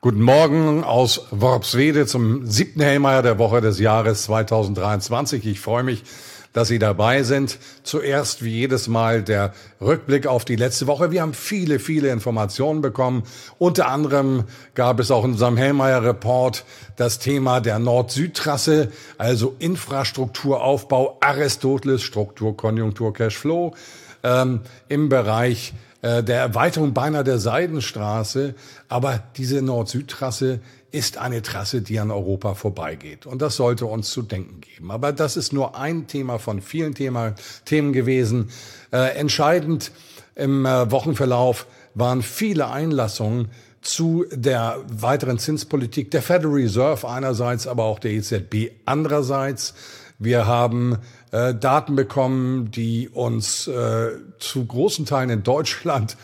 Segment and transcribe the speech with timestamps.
[0.00, 5.44] Guten Morgen aus Worpswede zum siebten Hellmeier der Woche des Jahres 2023.
[5.44, 6.04] Ich freue mich,
[6.52, 7.58] dass Sie dabei sind.
[7.82, 11.10] Zuerst wie jedes Mal der Rückblick auf die letzte Woche.
[11.10, 13.24] Wir haben viele, viele Informationen bekommen.
[13.58, 14.44] Unter anderem
[14.76, 22.56] gab es auch in unserem Hellmeier Report das Thema der Nord-Süd-Trasse, also Infrastrukturaufbau, Aristoteles, Struktur,
[22.56, 23.74] Konjunktur, Cashflow
[24.22, 25.72] ähm, im Bereich
[26.02, 28.54] äh, der Erweiterung beinahe der Seidenstraße.
[28.88, 30.60] Aber diese Nord-Süd-Trasse
[30.90, 33.26] ist eine Trasse, die an Europa vorbeigeht.
[33.26, 34.90] Und das sollte uns zu denken geben.
[34.90, 37.34] Aber das ist nur ein Thema von vielen Thema,
[37.64, 38.50] Themen gewesen.
[38.92, 39.92] Äh, entscheidend
[40.34, 43.48] im äh, Wochenverlauf waren viele Einlassungen
[43.82, 49.74] zu der weiteren Zinspolitik der Federal Reserve einerseits, aber auch der EZB andererseits.
[50.18, 50.98] Wir haben
[51.30, 54.10] äh, Daten bekommen, die uns äh,
[54.40, 56.16] zu großen Teilen in Deutschland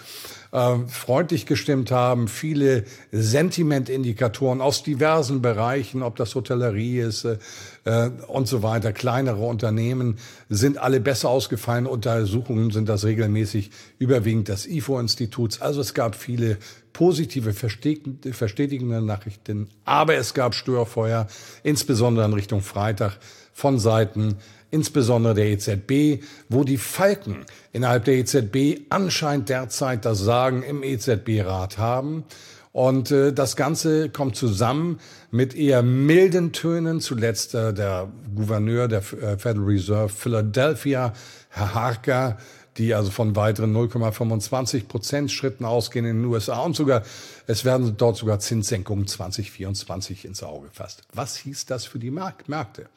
[0.50, 2.26] äh, freundlich gestimmt haben.
[2.26, 7.38] Viele Sentimentindikatoren aus diversen Bereichen, ob das Hotellerie ist äh,
[7.84, 11.86] äh, und so weiter, kleinere Unternehmen sind alle besser ausgefallen.
[11.86, 15.60] Untersuchungen sind das regelmäßig überwiegend des IFO-Instituts.
[15.60, 16.58] Also es gab viele
[16.92, 21.26] positive, verstetigende Nachrichten, aber es gab Störfeuer,
[21.62, 23.18] insbesondere in Richtung Freitag
[23.54, 24.36] von Seiten
[24.70, 31.78] insbesondere der EZB, wo die Falken innerhalb der EZB anscheinend derzeit das Sagen im EZB-Rat
[31.78, 32.24] haben.
[32.72, 34.98] Und äh, das Ganze kommt zusammen
[35.30, 37.00] mit eher milden Tönen.
[37.00, 41.12] Zuletzt äh, der Gouverneur der äh, Federal Reserve Philadelphia,
[41.50, 42.36] Herr Harker,
[42.76, 47.02] die also von weiteren 0,25 Prozent Schritten ausgehen in den USA und sogar,
[47.46, 51.02] es werden dort sogar Zinssenkungen 2024 ins Auge gefasst.
[51.12, 52.88] Was hieß das für die Märkte?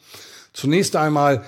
[0.54, 1.46] Zunächst einmal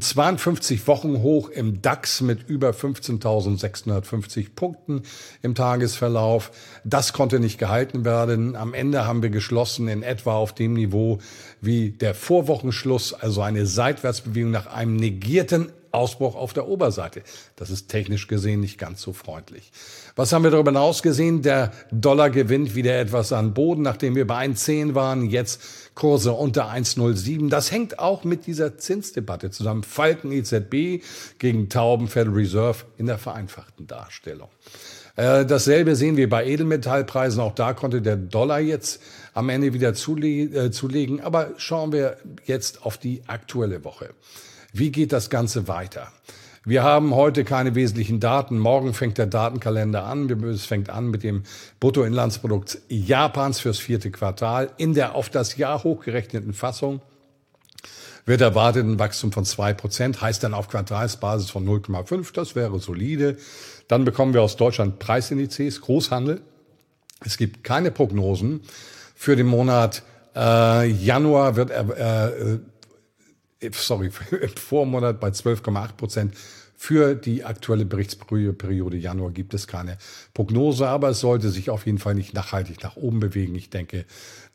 [0.00, 5.02] 52 Wochen hoch im DAX mit über 15.650 Punkten
[5.42, 6.50] im Tagesverlauf.
[6.84, 8.56] Das konnte nicht gehalten werden.
[8.56, 11.18] Am Ende haben wir geschlossen in etwa auf dem Niveau
[11.60, 17.22] wie der Vorwochenschluss, also eine Seitwärtsbewegung nach einem negierten Ausbruch auf der Oberseite.
[17.56, 19.72] Das ist technisch gesehen nicht ganz so freundlich.
[20.16, 21.42] Was haben wir darüber hinaus gesehen?
[21.42, 25.24] Der Dollar gewinnt wieder etwas an Boden, nachdem wir bei 1,10 waren.
[25.26, 25.60] Jetzt
[25.94, 27.48] Kurse unter 1,07.
[27.48, 29.84] Das hängt auch mit dieser Zinsdebatte zusammen.
[29.84, 31.02] Falken EZB
[31.38, 34.48] gegen Tauben Federal Reserve in der vereinfachten Darstellung.
[35.16, 37.40] Äh, dasselbe sehen wir bei Edelmetallpreisen.
[37.40, 39.00] Auch da konnte der Dollar jetzt
[39.32, 41.20] am Ende wieder zule äh, zulegen.
[41.20, 44.10] Aber schauen wir jetzt auf die aktuelle Woche.
[44.76, 46.08] Wie geht das Ganze weiter?
[46.64, 48.58] Wir haben heute keine wesentlichen Daten.
[48.58, 50.28] Morgen fängt der Datenkalender an.
[50.46, 51.44] Es fängt an mit dem
[51.78, 54.72] Bruttoinlandsprodukt Japans fürs vierte Quartal.
[54.76, 57.02] In der auf das Jahr hochgerechneten Fassung
[58.26, 62.34] wird erwartet ein Wachstum von zwei Prozent, heißt dann auf Quartalsbasis von 0,5.
[62.34, 63.36] Das wäre solide.
[63.86, 66.40] Dann bekommen wir aus Deutschland Preisindizes, Großhandel.
[67.24, 68.62] Es gibt keine Prognosen.
[69.14, 70.02] Für den Monat
[70.34, 72.58] äh, Januar wird äh,
[73.72, 76.34] sorry, im Vormonat bei 12,8 Prozent.
[76.76, 79.96] Für die aktuelle Berichtsperiode Januar gibt es keine
[80.34, 83.54] Prognose, aber es sollte sich auf jeden Fall nicht nachhaltig nach oben bewegen.
[83.54, 84.04] Ich denke,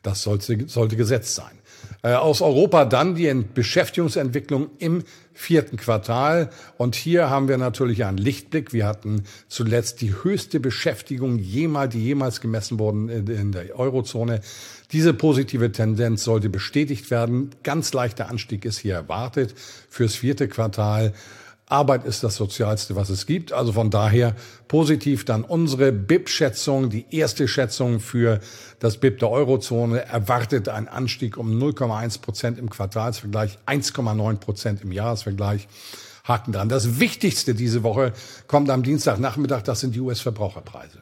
[0.02, 1.58] das sollte, sollte gesetzt sein.
[2.02, 5.04] Äh, aus Europa dann die Beschäftigungsentwicklung im
[5.34, 6.50] vierten Quartal.
[6.78, 8.72] Und hier haben wir natürlich einen Lichtblick.
[8.72, 14.40] Wir hatten zuletzt die höchste Beschäftigung jemals, die jemals gemessen wurden in der Eurozone.
[14.92, 17.50] Diese positive Tendenz sollte bestätigt werden.
[17.62, 19.54] Ganz leichter Anstieg ist hier erwartet
[19.88, 21.12] fürs vierte Quartal.
[21.70, 23.52] Arbeit ist das Sozialste, was es gibt.
[23.52, 24.34] Also von daher
[24.68, 28.40] positiv dann unsere BIP-Schätzung, die erste Schätzung für
[28.80, 34.92] das BIP der Eurozone erwartet einen Anstieg um 0,1 Prozent im Quartalsvergleich, 1,9 Prozent im
[34.92, 35.68] Jahresvergleich.
[36.30, 36.68] Haken dran.
[36.68, 38.12] Das Wichtigste diese Woche
[38.46, 40.98] kommt am Dienstagnachmittag, das sind die US-Verbraucherpreise.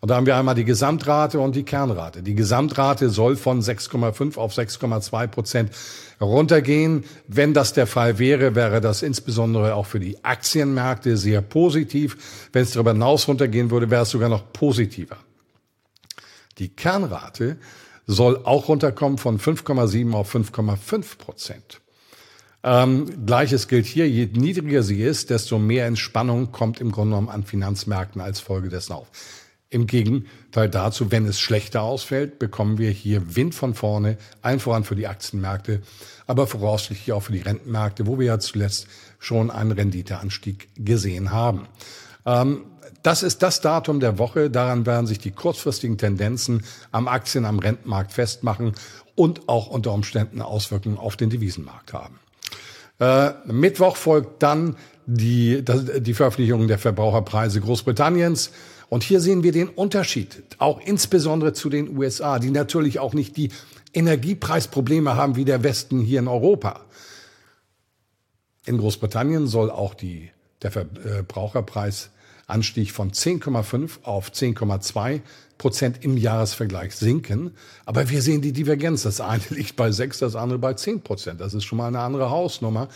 [0.00, 2.22] Und da haben wir einmal die Gesamtrate und die Kernrate.
[2.22, 5.72] Die Gesamtrate soll von 6,5 auf 6,2 Prozent
[6.20, 7.04] runtergehen.
[7.28, 12.48] Wenn das der Fall wäre, wäre das insbesondere auch für die Aktienmärkte sehr positiv.
[12.52, 15.18] Wenn es darüber hinaus runtergehen würde, wäre es sogar noch positiver.
[16.58, 17.58] Die Kernrate
[18.06, 21.80] soll auch runterkommen von 5,7 auf 5,5 Prozent.
[22.62, 27.30] Ähm, Gleiches gilt hier, je niedriger sie ist, desto mehr Entspannung kommt im Grunde genommen
[27.30, 29.10] an Finanzmärkten als Folge dessen auf.
[29.72, 34.82] Im Gegenteil dazu, wenn es schlechter ausfällt, bekommen wir hier Wind von vorne, allen voran
[34.82, 35.80] für die Aktienmärkte,
[36.26, 38.88] aber voraussichtlich auch für die Rentenmärkte, wo wir ja zuletzt
[39.20, 41.68] schon einen Renditeanstieg gesehen haben.
[42.26, 42.64] Ähm,
[43.02, 44.50] das ist das Datum der Woche.
[44.50, 48.74] Daran werden sich die kurzfristigen Tendenzen am Aktien-, am Rentenmarkt festmachen
[49.14, 52.18] und auch unter Umständen Auswirkungen auf den Devisenmarkt haben.
[53.00, 54.76] Äh, Mittwoch folgt dann
[55.06, 55.64] die,
[56.00, 58.52] die Veröffentlichung der Verbraucherpreise Großbritanniens
[58.90, 63.36] Und hier sehen wir den Unterschied, auch insbesondere zu den USA, die natürlich auch nicht
[63.36, 63.50] die
[63.92, 66.80] Energiepreisprobleme haben wie der Westen hier in Europa.
[68.66, 70.30] In Großbritannien soll auch die,
[70.62, 75.20] der Verbraucherpreisanstieg von 10,5 auf 10,2
[75.60, 77.50] Prozent im Jahresvergleich sinken.
[77.84, 79.02] Aber wir sehen die Divergenz.
[79.02, 81.38] Das eine liegt bei 6, das andere bei 10 Prozent.
[81.38, 82.88] Das ist schon mal eine andere Hausnummer.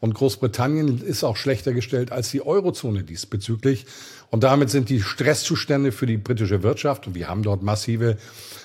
[0.00, 3.86] Und Großbritannien ist auch schlechter gestellt als die Eurozone diesbezüglich.
[4.30, 8.18] Und damit sind die Stresszustände für die britische Wirtschaft, und wir haben dort massive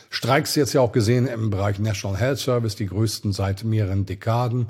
[0.09, 4.65] Streiks jetzt ja auch gesehen im Bereich National Health Service, die größten seit mehreren Dekaden.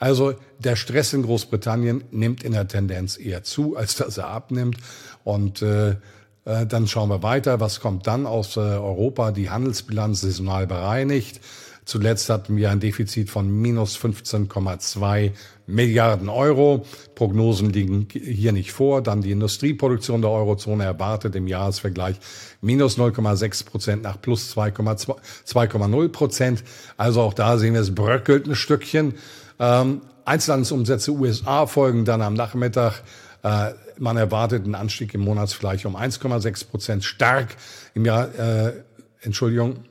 [0.00, 4.76] Also der Stress in Großbritannien nimmt in der Tendenz eher zu, als dass er abnimmt.
[5.22, 5.96] Und äh,
[6.44, 11.40] äh, dann schauen wir weiter, was kommt dann aus äh, Europa, die Handelsbilanz saisonal bereinigt.
[11.84, 15.32] Zuletzt hatten wir ein Defizit von minus 15,2
[15.66, 16.84] Milliarden Euro.
[17.14, 19.02] Prognosen liegen hier nicht vor.
[19.02, 22.16] Dann die Industrieproduktion der Eurozone erwartet im Jahresvergleich
[22.62, 26.64] minus 0,6 Prozent nach plus 2,0 Prozent.
[26.96, 29.14] Also auch da sehen wir, es bröckelt ein Stückchen.
[29.58, 33.02] Ähm, Einzelhandelsumsätze USA folgen dann am Nachmittag.
[33.42, 37.56] Äh, man erwartet einen Anstieg im Monatsvergleich um 1,6 Prozent, stark
[37.94, 38.72] im Jahr, äh,
[39.20, 39.84] Entschuldigung,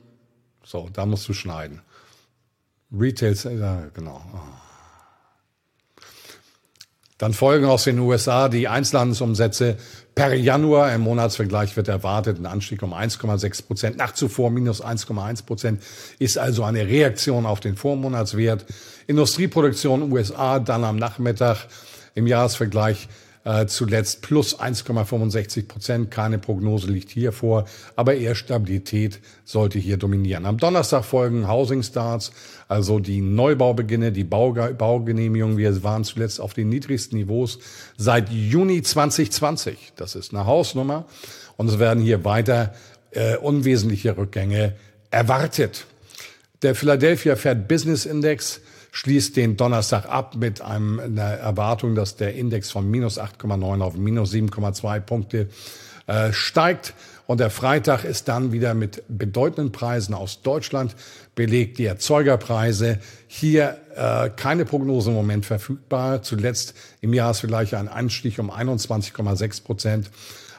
[0.64, 1.82] so, da musst du schneiden.
[2.92, 4.22] Retail, ja, genau.
[7.18, 9.76] Dann folgen aus den USA die Einzelhandelsumsätze
[10.14, 10.92] per Januar.
[10.92, 13.96] Im Monatsvergleich wird erwartet ein Anstieg um 1,6 Prozent.
[13.96, 15.82] Nach zuvor minus 1,1 Prozent
[16.18, 18.66] ist also eine Reaktion auf den Vormonatswert.
[19.06, 21.68] Industrieproduktion USA dann am Nachmittag
[22.14, 23.08] im Jahresvergleich
[23.44, 26.10] äh, zuletzt plus 1,65 Prozent.
[26.10, 30.46] Keine Prognose liegt hier vor, aber eher Stabilität sollte hier dominieren.
[30.46, 32.32] Am Donnerstag folgen Housing Starts,
[32.68, 35.58] also die Neubaubeginne, die Baugenehmigungen.
[35.58, 37.58] Wir waren zuletzt auf den niedrigsten Niveaus
[37.96, 39.92] seit Juni 2020.
[39.96, 41.04] Das ist eine Hausnummer.
[41.56, 42.74] Und es werden hier weiter
[43.12, 44.74] äh, unwesentliche Rückgänge
[45.10, 45.86] erwartet.
[46.62, 48.60] Der Philadelphia Fed Business Index
[48.94, 53.96] schließt den Donnerstag ab mit einem, einer Erwartung, dass der Index von minus 8,9 auf
[53.96, 55.48] minus 7,2 Punkte
[56.06, 56.94] äh, steigt.
[57.26, 60.94] Und der Freitag ist dann wieder mit bedeutenden Preisen aus Deutschland
[61.34, 61.78] belegt.
[61.78, 66.22] Die Erzeugerpreise hier äh, keine Prognose im Moment verfügbar.
[66.22, 70.10] Zuletzt im Jahresvergleich ein Anstieg um 21,6 Prozent.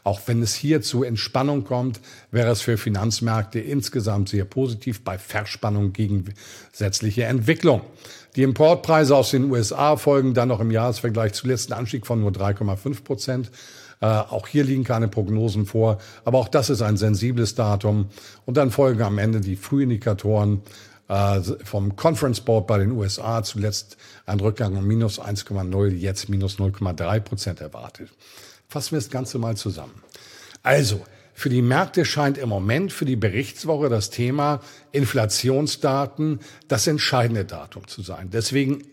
[0.04, 5.18] Auch wenn es hier zu Entspannung kommt, wäre es für Finanzmärkte insgesamt sehr positiv bei
[5.18, 7.82] Verspannung gegensätzliche Entwicklung.
[8.36, 12.32] Die Importpreise aus den USA folgen dann noch im Jahresvergleich zuletzt ein Anstieg von nur
[12.32, 13.52] 3,5 Prozent.
[14.02, 18.10] Äh, auch hier liegen keine Prognosen vor, aber auch das ist ein sensibles Datum.
[18.46, 20.62] Und dann folgen am Ende die Frühindikatoren
[21.08, 23.96] äh, vom Conference Board bei den USA, zuletzt
[24.26, 28.10] ein Rückgang um minus 1,0, jetzt minus 0,3 Prozent erwartet.
[28.68, 30.04] Fassen wir das Ganze mal zusammen.
[30.62, 31.02] Also,
[31.38, 34.62] für die Märkte scheint im Moment für die Berichtswoche das Thema
[34.94, 36.40] Inflationsdaten
[36.70, 38.30] das entscheidende Datum zu sein.
[38.32, 38.84] Deswegen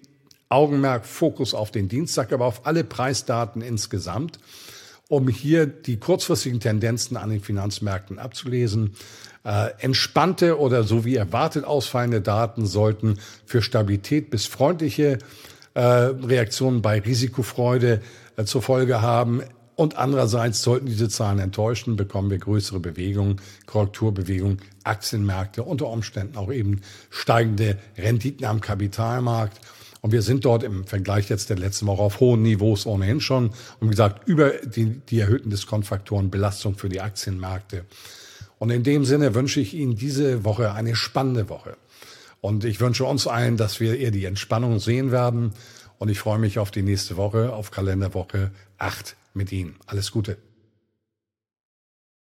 [0.48, 4.40] Augenmerk, Fokus auf den Dienstag, aber auf alle Preisdaten insgesamt,
[5.08, 8.96] um hier die kurzfristigen Tendenzen an den Finanzmärkten abzulesen.
[9.44, 15.18] Äh, entspannte oder so wie erwartet ausfallende Daten sollten für Stabilität bis freundliche
[15.74, 18.02] äh, Reaktionen bei Risikofreude
[18.36, 19.42] äh, zur Folge haben.
[19.74, 26.52] Und andererseits sollten diese Zahlen enttäuschen, bekommen wir größere Bewegungen, Korrekturbewegungen, Aktienmärkte, unter Umständen auch
[26.52, 29.60] eben steigende Renditen am Kapitalmarkt.
[30.02, 33.46] Und wir sind dort im Vergleich jetzt der letzten Woche auf hohen Niveaus ohnehin schon.
[33.80, 37.86] Und wie gesagt, über die, die erhöhten Diskontfaktoren Belastung für die Aktienmärkte.
[38.58, 41.76] Und in dem Sinne wünsche ich Ihnen diese Woche eine spannende Woche.
[42.40, 45.52] Und ich wünsche uns allen, dass wir eher die Entspannung sehen werden.
[45.98, 49.76] Und ich freue mich auf die nächste Woche, auf Kalenderwoche 8 mit Ihnen.
[49.86, 50.38] Alles Gute.